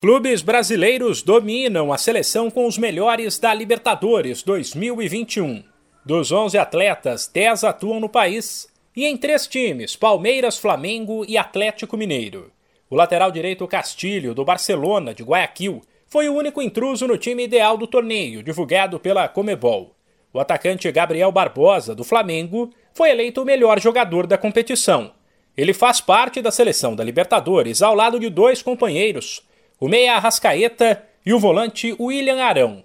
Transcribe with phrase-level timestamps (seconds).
[0.00, 5.64] Clubes brasileiros dominam a seleção com os melhores da Libertadores 2021.
[6.06, 11.96] Dos 11 atletas, 10 atuam no país e em três times: Palmeiras, Flamengo e Atlético
[11.96, 12.52] Mineiro.
[12.88, 17.76] O lateral direito Castilho, do Barcelona, de Guayaquil, foi o único intruso no time ideal
[17.76, 19.96] do torneio, divulgado pela Comebol.
[20.32, 25.10] O atacante Gabriel Barbosa, do Flamengo, foi eleito o melhor jogador da competição.
[25.56, 29.42] Ele faz parte da seleção da Libertadores ao lado de dois companheiros
[29.80, 32.82] o meia Arrascaeta e o volante William Arão.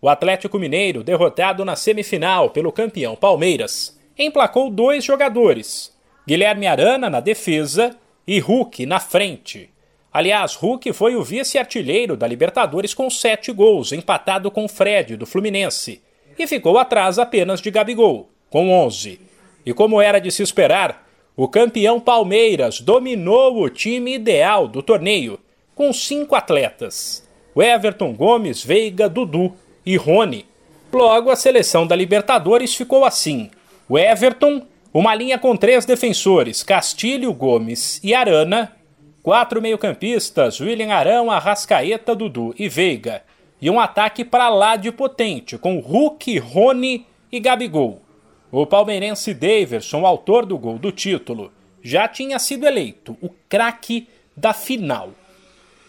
[0.00, 5.96] O Atlético Mineiro, derrotado na semifinal pelo campeão Palmeiras, emplacou dois jogadores,
[6.26, 7.96] Guilherme Arana na defesa
[8.26, 9.70] e Hulk na frente.
[10.12, 16.02] Aliás, Hulk foi o vice-artilheiro da Libertadores com sete gols, empatado com Fred, do Fluminense,
[16.38, 19.18] e ficou atrás apenas de Gabigol, com onze.
[19.64, 25.40] E como era de se esperar, o campeão Palmeiras dominou o time ideal do torneio,
[25.74, 30.46] com cinco atletas: o Everton Gomes, Veiga, Dudu e Rony.
[30.92, 33.50] Logo, a seleção da Libertadores ficou assim:
[33.88, 38.72] o Everton, uma linha com três defensores, Castilho, Gomes e Arana,
[39.22, 43.22] quatro meio-campistas, William Arão, Arrascaeta, Dudu e Veiga,
[43.60, 48.00] e um ataque para lá de potente, com Hulk, Rony e Gabigol.
[48.52, 51.50] O palmeirense Daverson, autor do gol do título,
[51.82, 55.10] já tinha sido eleito o craque da final.